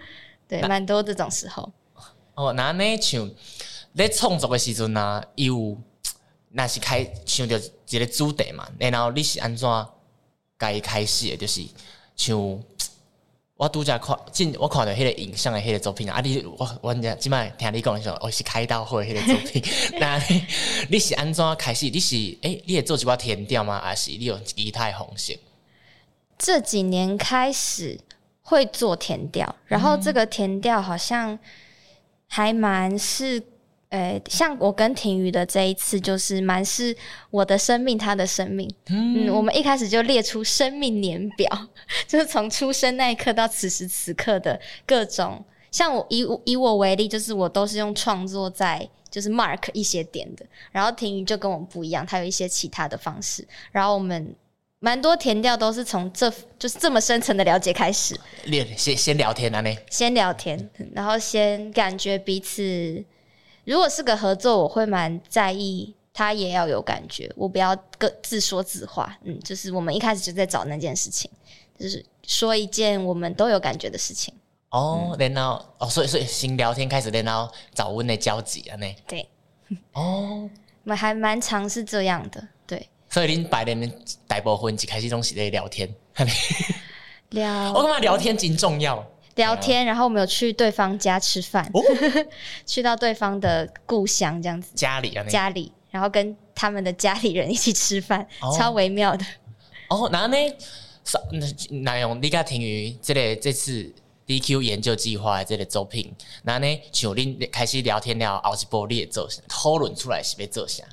[0.47, 1.67] 对，蛮多这种时候。
[2.35, 3.27] 哦，那那像
[3.95, 5.77] 在创作的时阵呢，有。
[6.57, 9.67] 若是开想着一个主题嘛，然后你是安怎
[10.57, 11.35] 该开始的？
[11.35, 11.61] 就是
[12.15, 12.37] 像
[13.57, 19.61] 我拄则看，进我看到迄个影像的迄个作品啊，你我我即摆听你讲说，我是开刀会迄个作品，
[19.99, 20.17] 那
[20.89, 21.89] 你，是安怎开始？
[21.89, 23.81] 你是诶、欸，你会做一寡田调吗？
[23.83, 25.37] 还是你用其他方式？
[26.37, 27.99] 这几年开始
[28.43, 31.37] 会做田调，然后这个田调好像
[32.27, 33.43] 还蛮是。
[34.29, 36.95] 像我跟婷瑜的这一次，就是蛮是
[37.29, 38.69] 我的生命，他的生命。
[38.89, 41.67] 嗯，嗯，我们一开始就列出生命年表，
[42.07, 45.43] 就是从出生那一刻到此时此刻的各种。
[45.71, 50.45] 像我以以我为例，就是我都是用创作在就是 mark 一些点的。
[50.71, 53.45] 然后婷瑜就跟我们不一样，他有一些其他的方式。
[53.71, 54.33] 然后我们
[54.79, 58.15] 蛮多填调都是从这就是这么深层的了解开始。
[58.45, 59.69] 练先先聊天啊，呢？
[59.89, 63.03] 先聊天，然后先感觉彼此。
[63.65, 69.17] 如果是个合作，我会蛮在意他也要有感觉，我不要各自说自话。
[69.23, 71.29] 嗯，就是我们一开始就在找那件事情，
[71.77, 74.33] 就是说一件我们都有感觉的事情。
[74.69, 78.95] 哦，然后哦，所以所以新聊天开始，然后找温的交集啊，呢？
[79.07, 79.27] 对。
[79.93, 80.49] 哦，
[80.83, 82.87] 我们还蛮常是这样的，对。
[83.09, 83.91] 所以恁白天
[84.27, 85.93] 大部分一开始都是在聊天，
[87.29, 87.73] 聊。
[87.73, 89.05] 我干嘛聊天真重要？
[89.35, 91.81] 聊天，然后我们有去对方家吃饭，哦、
[92.65, 99.25] 去到对方的故乡这样子，家里啊，家里，然后跟他们的家里人一起吃饭，哦、超微妙的。
[99.89, 100.37] 哦，然后呢，
[101.83, 103.93] 那用你甲婷瑜这个这次
[104.25, 109.41] DQ 研究计划的这个作品，然后呢，像恁开始聊天了，后一步你会做啥？
[109.47, 110.83] 讨论出来是要做啥？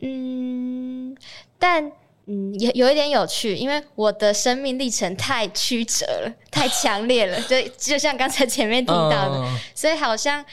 [0.00, 1.14] 嗯，
[1.58, 1.92] 但。
[2.32, 10.44] 嗯，有有一点有趣，因为我的生命历程太曲折了， 太强烈了，就就像刚才前面听到的，嗯、所以好像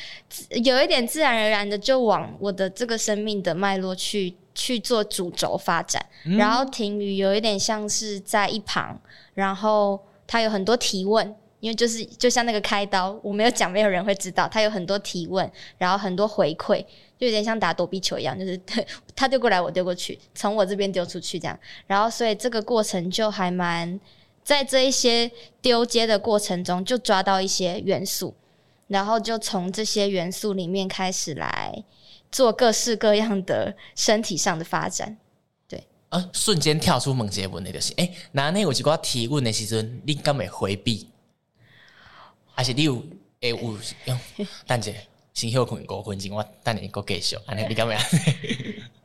[0.63, 8.99] 有一点自然而然的就往我的这个生命的脉络去去做主轴发展，嗯、然后婷宇有一点像是在一旁，
[9.35, 16.85] 然后他有很多提问，因为就是就像那个开刀，我没有讲，没有人会知道，他有很多提问，然后很多回馈。
[17.19, 18.55] 就有点像打躲避球一样，就是
[19.15, 21.59] 他丢过来，我丢过去，从我这边丢出去这样。
[21.87, 23.99] 然后，所以这个过程就还蛮
[24.43, 28.35] 在这一些丢接的过程中，就抓到一些元素，
[28.85, 31.83] 然后就从这些元素里面开始来
[32.31, 35.17] 做各式各样的身体上的发展。
[35.67, 41.09] 对，啊，瞬间跳出问一个问题就是，诶、欸，那你有几个提问的时阵，你敢会回避，
[42.57, 43.01] 还是你有
[43.41, 43.57] 诶有
[44.05, 44.19] 用？
[44.65, 44.95] 蛋姐。
[45.33, 47.37] 先休困五分钟，我等你个继续。
[47.45, 47.93] 安尼 你干嘛？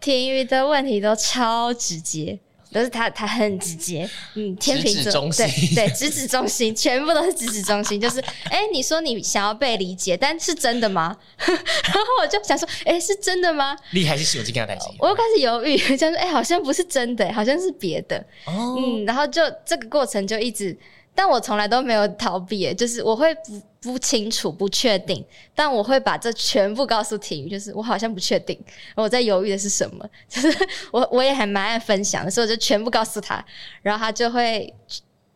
[0.01, 2.39] 婷瑜的问题都超直接，
[2.73, 4.09] 都是他他很直接。
[4.33, 8.01] 嗯，天平座对对，直指中心， 全部都是直指中心。
[8.01, 11.15] 就是，哎、欸，你说你想要被理解，但是真的吗？
[11.47, 13.77] 然后我就想说，哎、欸，是真的吗？
[13.91, 14.91] 你还是喜欢这样担心？
[15.01, 18.17] 我又开始犹豫，就说，哎、欸，好像不是真的，好像是别的。
[18.47, 20.75] 哦，嗯，然后就这个过程就一直
[21.15, 28.59] 但我从来都没有逃避，就是我会不不清楚、不确定，但我会把这全部告诉婷瑜，就是我好像不确定，
[28.95, 33.45] 我在犹豫的是什么，就是我我也还蛮爱分享，所以我就全部告诉他，
[33.83, 34.73] 然后他就会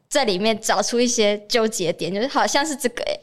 [0.09, 3.21] 在里面找出一些纠结点，就是好像是这个诶，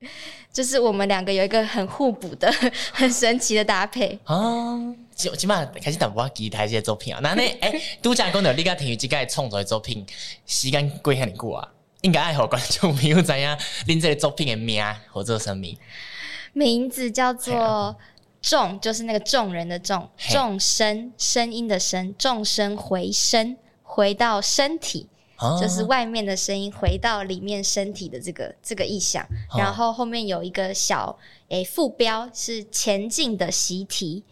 [0.52, 2.52] 就是我们两个有一个很互补的、
[2.92, 4.78] 很神奇的搭配啊。
[5.14, 10.04] 起起码开始淡薄仔期待这些作品啊，那那，诶，拄则讲到你甲婷瑜即个创作的作品，
[10.46, 11.68] 时间过遐尼久啊？
[12.02, 13.48] 应该爱好观众朋友知影，
[13.86, 15.66] 恁这个作品的名或者什么？
[16.52, 17.96] 名字叫做
[18.42, 29.22] “众”，就是那个众人的“众”，众生声音的“声”，众生回声，回到身体，哦、就是外面的声音回到里面身体的这个这个意象。
[29.50, 31.16] 哦、然后后面有一个小
[31.50, 34.24] 诶、欸、副标是“前进的习题”，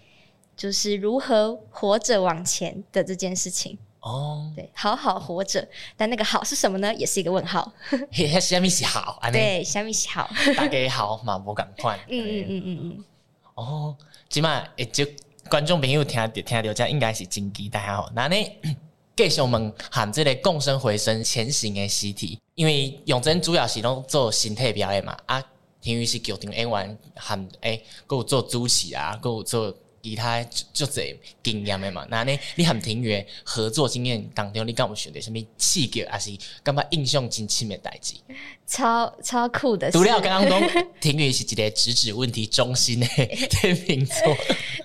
[0.56, 3.78] 就是如何活着往前的这件事情。
[4.00, 6.92] 哦，对，好好活着，但那个好是什么呢？
[6.94, 7.70] 也是一个问号。
[8.10, 9.20] 嘿，虾米是好？
[9.30, 10.28] 对，虾米是好？
[10.56, 11.98] 大家好嘛，无共款。
[12.08, 13.04] 嗯嗯嗯嗯嗯。
[13.54, 13.96] 哦，
[14.28, 15.06] 即马诶，就
[15.50, 18.08] 观众朋友听听到这，应该是真期待吼。
[18.14, 18.36] 那呢，
[19.14, 25.44] 继续问喊这个共生回声前行的习题，因为永真主要是拢做形体表演嘛，啊，
[25.82, 29.74] 婷瑜是剧场演员，含诶，佮有做主持啊，佮有做。
[30.02, 36.30] 其他就这经验的嘛，那呢，你和婷瑜合作经验当中，你敢有选择什么契机，还是
[36.62, 38.14] 感觉印象真深的代志？
[38.66, 39.90] 超超酷的！
[39.90, 44.36] 除了刚刚讲婷瑜是一个直指问题中心的天秤座，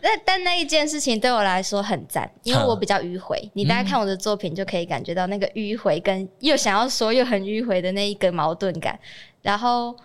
[0.02, 3.40] 那但那一件事情对我来说很赞，因为我比较迂回。
[3.42, 9.00] 嗯、你大家看我的作品就可以感觉到那个迂回跟又想要说又很迂回的那一个矛盾感。
[9.42, 9.96] 然后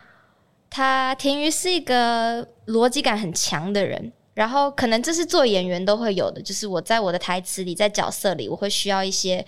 [0.68, 4.12] 他婷瑜是一个逻辑感很强的人。
[4.32, 9.44] 然后可能这是做演员都会有的，就是我在我的台词里，在角色里，我会需要一些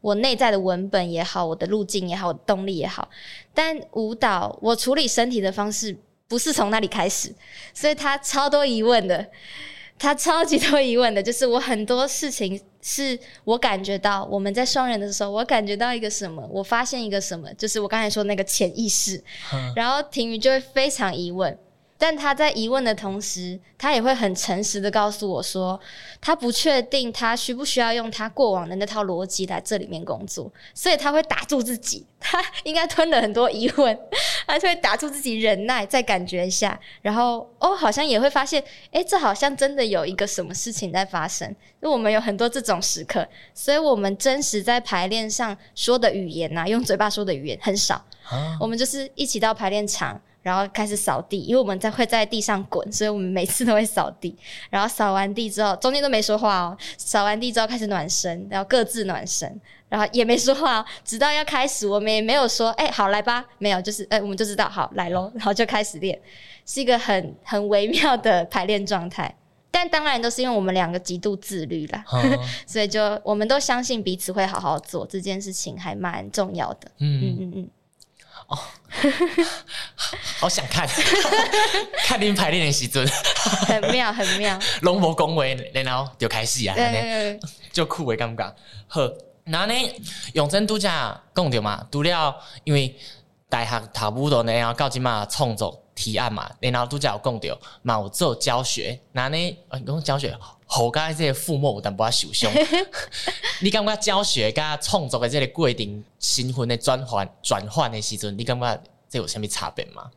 [0.00, 3.08] 我内在的文本也好，我的路径也好，我的动力也好。
[3.54, 5.96] 但舞蹈，我处理身体的方式
[6.28, 7.34] 不是从那里开始，
[7.72, 9.26] 所以他超多疑问的，
[9.98, 19.20] 他超级多疑问的，就是我很多事情是我感觉到我们在双人的时候，我感觉到一个什么，我发现一个什么，就是我刚才说那个潜意识，
[19.74, 21.58] 然后婷瑜就会非常疑问。
[22.00, 25.78] 但他在疑问的同时，他也会很诚实的告诉我说，
[26.20, 33.98] 他不确定他需不需要用他过往的那套逻辑来这里面工作，所以他会打住自己，他应该吞了很多疑问，
[34.46, 47.96] 他就会打住自己忍耐，再感觉一下，然后哦，好像也会发现，诶，这好像真的有一个什么事情在发生，因为我们有很多这种时刻，所以我们真实在排练上说的语言呐、啊，用嘴巴说的语言很少，
[48.30, 50.20] 啊、我们就是一起到排练场。
[50.42, 54.36] 然后开始扫地，因为我们在会在地上滚，所以我们每次都会扫地。
[54.70, 56.76] 然后扫完地之后，中间都没说话哦。
[56.96, 60.84] 扫完地之后开始暖身，然后各自暖身，然后也没说话哦。
[61.04, 66.18] 直到要开始，我们也没有说“哎，好来吧”，没有，就是哎，我们就知道好来喽， 然后就开始练，
[66.64, 69.34] 是一个很很微妙的排练状态。
[69.70, 72.18] 但当然都是因为我们两个极度自律啦，呵
[72.66, 76.90] 所以就我们都相信彼此会好好做这件事情，还蛮重要的。
[76.98, 77.70] 嗯嗯嗯嗯。
[78.48, 78.58] 哦，
[80.40, 80.88] 好想看，
[82.04, 83.06] 看您排练的时阵，
[83.66, 86.74] 很妙很妙，拢无讲话，然后就开始啊，
[87.72, 88.56] 就酷的感觉。
[88.86, 89.02] 好，
[89.44, 89.74] 那呢，
[90.32, 92.34] 永真拄则讲着嘛，除了
[92.64, 92.94] 因为
[93.50, 100.34] 大学读舞蹈呢，然后到即嘛创作提案嘛，然后拄则有讲着嘛有做教学，那呢，讲教学。
[100.70, 102.52] 好，甲这个父母有淡薄仔受伤。
[103.62, 110.10] 你感觉教学甲创作的这个过程，身份的转换转换的时阵，你感觉这有什么差别吗？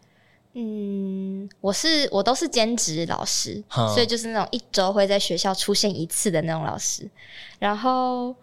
[0.54, 7.10] 嗯，我是我都是兼职老师，嗯、所以就是那种一周会在学校出现一次的那种老师。
[7.58, 8.36] 然后，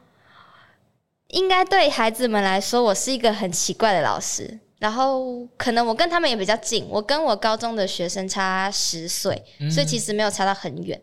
[1.26, 4.58] 应该对孩子们来说，我是一个很奇怪的老师。
[4.78, 10.98] 然后，可能我跟他们也比较近，我跟我高中的学生差十岁，嗯、所以其实没有差到很远。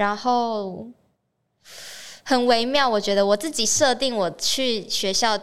[0.00, 0.88] 然后
[2.22, 5.38] 很微妙，我觉得我自己设定我去学校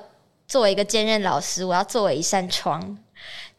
[0.47, 2.97] 作为一个兼任老师，我要作为一扇窗，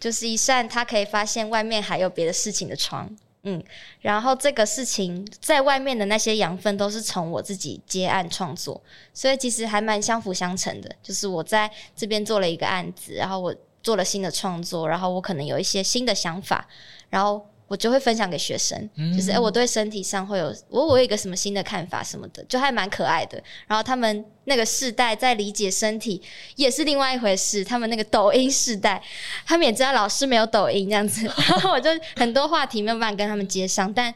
[0.00, 3.08] 就是一扇他可以发现外面还有别的事情的窗。
[3.44, 3.62] 嗯，
[4.00, 8.82] 然后这个事情在外面的那些养分都是从我自己接案创作，
[9.14, 10.92] 所以其实还蛮相辅相成的。
[11.00, 16.66] 就是我在这边做了一个案子，然后我做了新的创作，然后我可能有一些新的想法，
[17.08, 17.46] 然后。
[17.68, 23.40] 我就会分享给学生，就是哎、欸，我对身体上会有我我有一个什么新的看法什么的，就还蛮可爱的。
[23.66, 26.20] 然后他们那个世代在理解身体
[26.56, 29.00] 也是另外一回事，他们那个抖音世代，
[29.46, 34.12] 他们也知道老师没有抖音这样子， 然后我就很多话题没有办法跟他们接上，但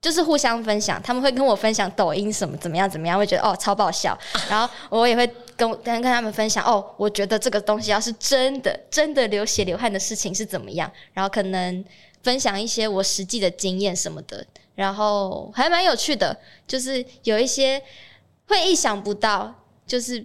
[0.00, 4.18] 就是互相分享，他们会跟我分享抖音什么怎么样怎么样，会觉得哦超爆笑，
[4.48, 5.30] 然后我也会。
[5.60, 11.84] 跟跟跟他们分享哦，我觉得这个东西要是真的真的流血流汗的事情是怎么样，然后可能
[12.22, 17.82] 分享一些我实际的经验什么的，然后还蛮有趣的，就是有一些
[18.46, 19.54] 会意想不到，
[19.86, 20.24] 就是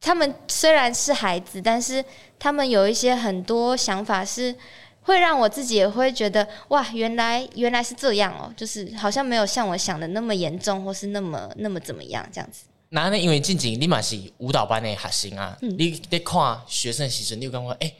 [0.00, 2.04] 他们虽然是孩子，但是
[2.38, 4.54] 他们有一些很多想法是
[5.02, 12.64] 会让我自己也会觉得哇，原来原来是这样哦，就是好像没有像我想的那么严重，或是那么那么怎么样这样子。
[12.88, 13.18] 那呢？
[13.18, 17.92] 因为静静你嘛是舞蹈班的学生啊，嗯、你在看学生的时阵，你有感觉哎，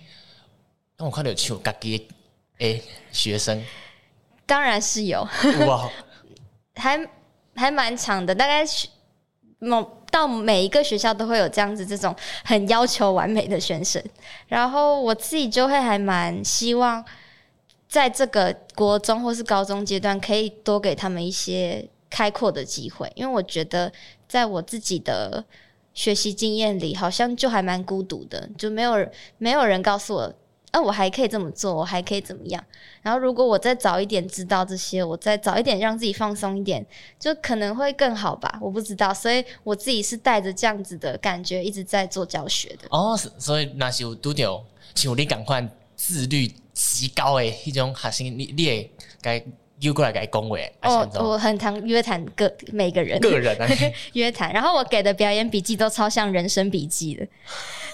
[0.96, 2.06] 让我看到像家己
[2.58, 2.82] 诶
[3.12, 3.62] 学生，
[4.44, 5.20] 当然是有，
[5.66, 5.90] 哇，
[6.76, 7.08] 还
[7.54, 8.64] 还蛮长的，大概
[9.58, 14.02] 某到每一个学校都会有这样子这种很要求完美的学生，
[14.48, 17.04] 然后我自己就会还蛮希望，
[17.88, 23.92] 在这个国中或是高中阶段，可以多给他们一些开阔的机会，因为我觉得。
[24.28, 25.44] 在我自己的
[25.94, 30.34] 学习经验里，好像就还蛮孤独的，就没有没有人告诉我，
[30.72, 32.62] 啊，我还可以这么做，我还可以怎么样？
[33.02, 36.84] 然后如果我再早一点知道这些，我再早一点让自己放松一点，
[37.18, 38.58] 就可能会更好吧？
[38.60, 42.88] 我不知道，所以我自己是带着这样子的感觉一直在做教学的。
[42.90, 44.64] 哦，所以那是有拄到，
[44.94, 48.90] 像你赶快自律极高的一种学生，你你也
[49.20, 49.42] 该。
[49.80, 53.68] 又过来给恭维哦，我很常约谈个每个人，个人啊，
[54.14, 57.28] 约谈，然后我给的表演笔记都超像人生笔记的，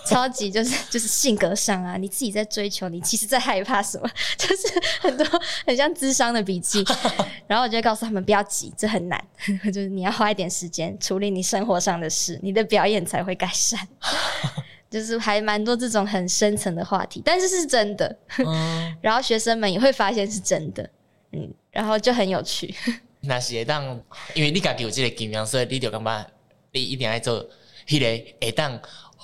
[0.07, 4.69] 超级就是 就是性格上啊，你自己在追求，你其实在害怕什么， 就是
[5.01, 5.27] 很多
[5.67, 6.85] 很像智商的笔记，
[7.47, 9.23] 然后我就会告诉他们不要急，这很难，
[9.67, 13.79] 就是你要花一点时间处理你生活上的事，你的表演才会改善，
[14.91, 20.91] 就是还蛮多这种很深层的话题，但是是真的，嗯、然后学生们也会发现是真的，
[21.33, 21.53] 嗯。
[21.73, 22.75] 然后就很有趣。
[23.21, 23.83] 那是会当，
[24.35, 26.27] 因为你家己有这个经验，所以你就感觉
[26.71, 27.43] 你一定要做
[27.89, 28.07] 迄个
[28.43, 28.79] 会当，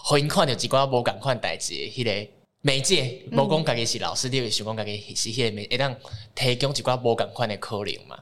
[0.08, 2.30] 互因看到一寡无共款代志的迄个
[2.62, 3.22] 媒介。
[3.30, 5.94] 无讲家己是老师，嗯、你会想讲家己是迄个媒，会当
[6.34, 8.18] 提供一寡无共款的可能嘛？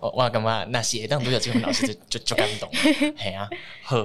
[0.00, 2.68] 我我感觉若是会当拄着即种老师就就就感动。
[3.16, 3.48] 系啊，
[3.84, 4.04] 好。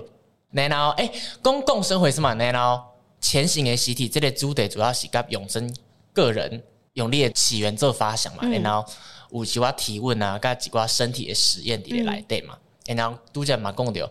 [0.51, 1.11] 然后诶，
[1.41, 2.35] 公共生活是嘛？
[2.35, 2.83] 然后
[3.19, 5.75] 前行的习题，这个主题主要是甲永生
[6.13, 6.63] 个人
[6.93, 8.41] 用你的起源做发想嘛？
[8.43, 8.87] 嗯、然后。
[9.29, 14.09] 有一寡提问啊，甲一寡身体的实验伫咧内底嘛，嗯、然后拄则嘛讲到有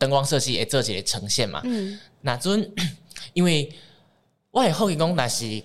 [0.00, 1.60] 灯光设计会做一个呈现嘛。
[1.64, 2.72] 嗯，那阵
[3.34, 3.70] 因为
[4.50, 5.62] 我会好奇讲，若是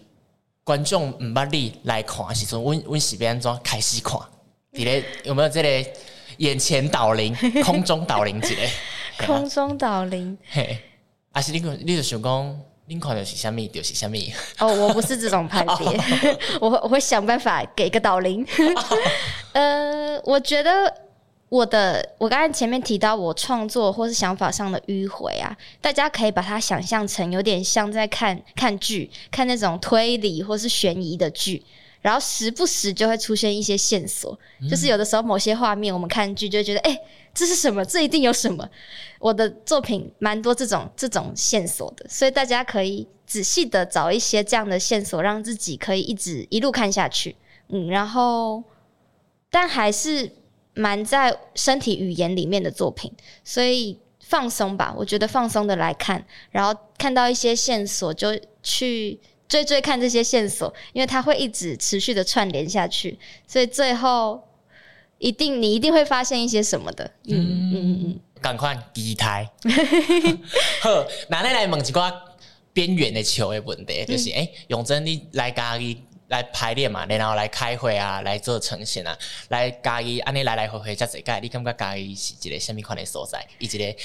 [0.64, 4.20] 观众毋捌你来看的时阵，阮阮是变安怎开始看？
[4.74, 5.70] 伫咧有没有即个
[6.38, 7.34] 眼前导灵、
[7.64, 8.70] 空中导灵之类？
[9.26, 10.78] 空中导灵，嘿，
[11.32, 12.62] 还是你你就想讲？
[12.88, 14.32] 林款的是虾米，就是虾米。
[14.60, 16.00] 哦，我不是这种派别，
[16.62, 18.46] 我会我会想办法给个导灵。
[19.54, 20.94] 呃，我觉得
[21.56, 31.64] 我的我刚才前面提到我创作或是想法上的迂回啊，大家可以把它想象成有点像在看看剧，看那种推理或是悬疑的剧。
[32.02, 37.02] 然后时不时就会出现一些线索，嗯、就是有的时候某些画面我们看剧就会觉得，哎、欸，
[37.34, 37.84] 这是什么？
[37.84, 38.70] 这一定有什么。
[39.18, 47.36] 我的作品蛮多这种这种线索的，所以大家可以仔细的找一些这样的线索，让自己可以一直一路看下去。
[47.70, 48.64] 嗯，然后
[49.50, 50.32] 但还是
[50.76, 53.12] 蛮在身体语言里面的作品，
[53.44, 54.94] 所以放松吧。
[54.96, 59.20] 我觉得放松的来看，然后看到一些线索就去。
[59.48, 63.18] 追追看这些线索，因为它会一直持续的串联下去，
[63.48, 64.44] 所以最后
[65.20, 67.06] 一定你一定会发现一些什么的。
[67.28, 69.48] 嗯嗯嗯嗯，赶快期待。
[70.82, 72.22] 好，那你来问一个
[72.74, 79.18] 边缘的球的问题，就是哎，永贞你来家己来排练嘛，然后来开会啊，来做呈现啊，
[79.50, 83.46] 来家己安尼来来回回这几届，你感觉家己是一个什么款的所在？
[83.60, 83.96] 以及个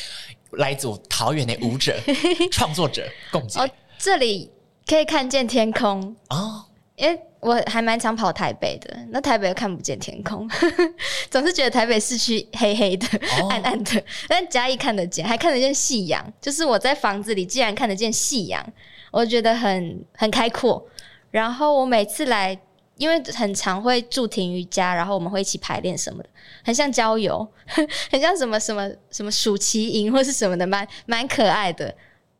[0.58, 1.98] 来自桃园的舞者、
[2.52, 3.60] 创作者共解。
[3.60, 3.68] 哦，
[3.98, 4.50] 这里。
[4.86, 6.64] 可以看见天空哦，
[6.96, 10.50] 因为我还蛮常跑台北的，那台北又看不见天空，
[11.30, 13.06] 总是觉得台北市区黑黑的、
[13.38, 16.32] 哦、暗暗的，但嘉义看得见，还看得见夕阳。
[16.40, 18.66] 就是我在房子里竟然看得见夕阳，
[19.12, 20.84] 我觉得很很开阔。
[21.30, 22.58] 然后我每次来，
[22.96, 26.28] 因为很常会住庭瑜伽，然后我们会一起排练什么的，
[26.64, 27.46] 很像郊游，
[28.10, 31.94] 很像什么什么什么暑期营或是什么的，蛮蛮可爱的。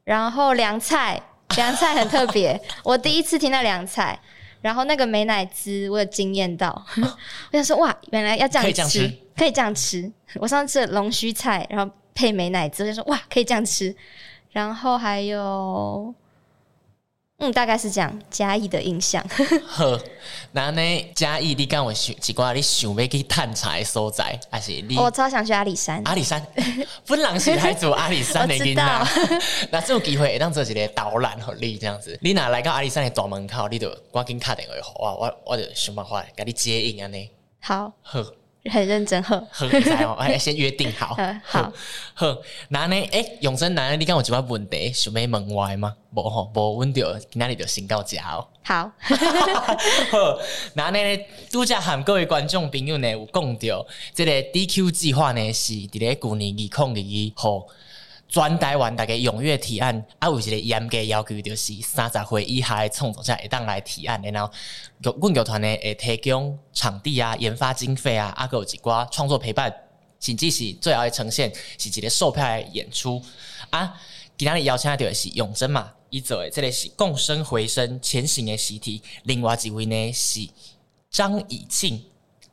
[0.05, 1.22] 然后凉菜。
[1.57, 4.16] 凉菜很特别，我第一次听到凉菜，
[4.61, 6.70] 然后那个美乃滋，我有惊艳到，
[7.51, 10.12] 我想说哇，原来要这样吃，可以这样吃，可以这样吃。
[10.36, 13.93] 我上次吃了龙须菜，然后配美乃滋，我就说哇，可以这样吃。
[14.53, 16.14] 然后还有，
[17.41, 18.18] 嗯，大概是这样。
[18.30, 19.24] 嘉义的印象。
[19.66, 19.99] 好，
[20.53, 21.12] 那呢？
[21.14, 24.97] 嘉义，你敢有想一寡你想要去探查的所在，还是你？
[24.99, 26.03] 我超想去阿里山。
[26.05, 26.47] 阿里山，
[27.07, 29.41] 本人是来自阿里山的 囡仔。
[29.70, 32.18] 那这种机会会当做一个导览，和你这样子。
[32.22, 37.30] 你哪来到阿里山的大门口，你就赶紧打电话给我，我我就想办法给你接应安尼。
[37.61, 37.91] 好。
[38.03, 38.22] 好。
[38.71, 41.73] 很认真呵，好，哎，先约定好， 好，
[42.13, 42.37] 好，
[42.69, 43.09] 那呢？
[43.11, 45.95] 哎，永生男，你敢有一寡问题想要问我吗？
[46.15, 48.47] 无吼，无问到，今日就先到这哦。
[48.63, 48.93] 好，
[50.11, 50.39] 好，
[50.75, 50.99] 那呢？
[51.49, 57.67] 拄则和各位观众朋友呢有讲到，这个 DQ 计划呢是伫咧旧年二零二二号。
[58.31, 64.53] 全台湾大家踊跃提案，啊，有一个严格要求，就是三十岁以下的创作者会当来提案，然后，
[65.03, 69.74] 阮剧团呢会提供场地啊、研发经费啊，啊，有一寡创作陪伴，
[70.20, 73.20] 甚至是最后的呈现是一个售票的演出
[73.70, 74.01] 啊。
[74.39, 80.49] 今日邀请到的是永珍嘛，伊做的这个是共生回声前行的习题，另外一位呢是
[81.11, 82.01] 张以庆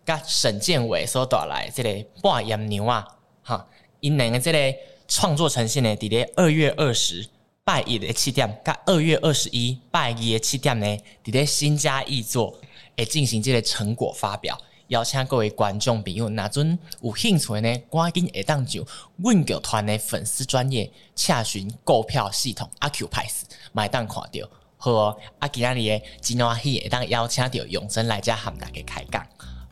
[0.03, 1.89] 甲沈建伟所带来这个
[2.23, 3.07] 半阉牛啊，
[3.43, 3.67] 哈，
[3.99, 4.75] 因两个这个。
[5.07, 7.27] 创作呈现呢，伫咧二月二十
[7.63, 10.85] 拜一的七点，甲二月二十一拜二的七点呢，
[11.23, 12.59] 伫咧新家艺作
[12.97, 18.85] 会进行这个成果发表，邀请各位观众朋友，若阵有兴趣呢，赶紧会当就
[19.17, 29.25] 阮剧团的粉丝专业洽询购票系统阿 Q 派斯，买当看到，好哦，啊今仔日的真欢喜会当邀请到永生来遮和大家开讲。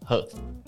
[0.08, 0.18] 好，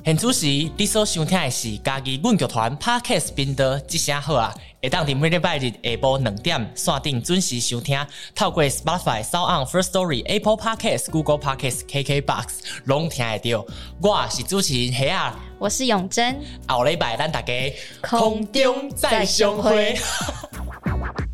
[0.03, 4.51] 现主持你所收听的是家己阮剧团 Podcast 频道，一声好啊！
[4.81, 12.45] 会当伫每礼拜日下晡两点线顶准时收听，透过 Spotify、SoundOn、First Story、Apple Podcast、Google Podcast、KKBox，
[12.85, 13.63] 拢听会到。
[14.01, 16.35] 我是主持人黑啊，我是永珍，
[16.67, 17.53] 后礼拜咱大家
[18.01, 19.95] 空中再相会。